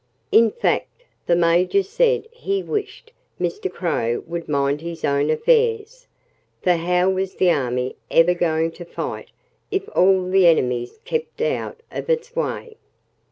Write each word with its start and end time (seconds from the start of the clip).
In 0.31 0.49
fact, 0.49 1.03
the 1.27 1.35
Major 1.35 1.83
said 1.83 2.27
he 2.31 2.63
wished 2.63 3.11
Mr. 3.39 3.71
Crow 3.71 4.23
would 4.25 4.49
mind 4.49 4.81
his 4.81 5.05
own 5.05 5.29
affairs. 5.29 6.07
For 6.63 6.73
how 6.73 7.07
was 7.11 7.35
the 7.35 7.51
army 7.51 7.95
ever 8.09 8.33
going 8.33 8.71
to 8.71 8.83
fight, 8.83 9.29
if 9.69 9.87
all 9.95 10.27
the 10.27 10.47
enemies 10.47 10.97
kept 11.05 11.39
out 11.41 11.81
of 11.91 12.09
its 12.09 12.35
way? 12.35 12.77